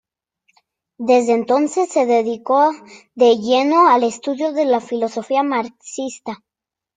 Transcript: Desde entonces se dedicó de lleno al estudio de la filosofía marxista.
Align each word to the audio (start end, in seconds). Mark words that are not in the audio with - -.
Desde 0.97 1.33
entonces 1.33 1.89
se 1.91 2.07
dedicó 2.07 2.71
de 3.13 3.37
lleno 3.37 3.87
al 3.87 4.03
estudio 4.03 4.51
de 4.51 4.65
la 4.65 4.81
filosofía 4.81 5.43
marxista. 5.43 6.39